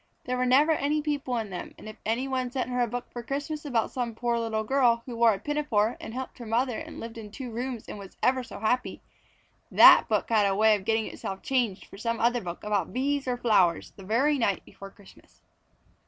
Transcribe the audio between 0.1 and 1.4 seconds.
There were never any people